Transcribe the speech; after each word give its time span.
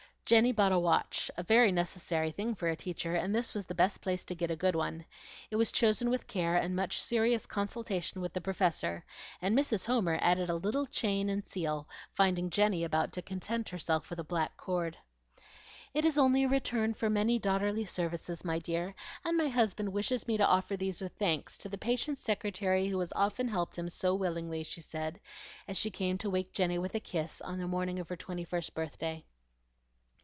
Jenny 0.23 0.53
bought 0.53 0.71
a 0.71 0.79
watch, 0.79 1.29
a 1.35 1.43
very 1.43 1.73
necessary 1.73 2.31
thing 2.31 2.55
for 2.55 2.69
a 2.69 2.75
teacher, 2.77 3.13
and 3.15 3.35
this 3.35 3.53
was 3.53 3.65
the 3.65 3.75
best 3.75 3.99
place 3.99 4.23
to 4.23 4.33
get 4.33 4.49
a 4.49 4.55
good 4.55 4.77
one. 4.77 5.03
It 5.49 5.57
was 5.57 5.73
chosen 5.73 6.09
with 6.09 6.25
care 6.25 6.55
and 6.55 6.73
much 6.73 7.01
serious 7.01 7.45
consultation 7.45 8.21
with 8.21 8.31
the 8.31 8.39
Professor; 8.39 9.03
and 9.41 9.57
Mrs. 9.59 9.87
Homer 9.87 10.17
added 10.21 10.49
a 10.49 10.55
little 10.55 10.85
chain 10.85 11.27
and 11.27 11.45
seal, 11.45 11.85
finding 12.13 12.49
Jenny 12.49 12.85
about 12.85 13.11
to 13.11 13.21
content 13.21 13.67
herself 13.67 14.09
with 14.09 14.19
a 14.19 14.23
black 14.23 14.55
cord. 14.55 14.95
"It 15.93 16.05
is 16.05 16.17
only 16.17 16.45
a 16.45 16.47
return 16.47 16.93
for 16.93 17.09
many 17.09 17.37
daughterly 17.37 17.83
services, 17.83 18.45
my 18.45 18.57
dear; 18.57 18.95
and 19.25 19.35
my 19.35 19.49
husband 19.49 19.89
wishes 19.91 20.29
me 20.29 20.37
to 20.37 20.47
offer 20.47 20.77
these 20.77 21.01
with 21.01 21.11
thanks 21.17 21.57
to 21.57 21.67
the 21.67 21.77
patient 21.77 22.19
secretary 22.19 22.87
who 22.87 22.99
has 23.01 23.11
often 23.17 23.49
helped 23.49 23.77
him 23.77 23.89
so 23.89 24.15
willingly," 24.15 24.63
she 24.63 24.79
said, 24.79 25.19
as 25.67 25.75
she 25.75 25.91
came 25.91 26.17
to 26.19 26.29
wake 26.29 26.53
Jenny 26.53 26.79
with 26.79 26.95
a 26.95 27.01
kiss 27.01 27.41
on 27.41 27.59
the 27.59 27.67
morning 27.67 27.99
of 27.99 28.07
her 28.07 28.15
twenty 28.15 28.45
first 28.45 28.73
birthday. 28.73 29.25